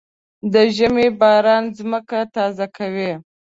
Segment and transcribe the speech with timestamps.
[0.53, 3.11] د ژمي باران ځمکه تازه کوي.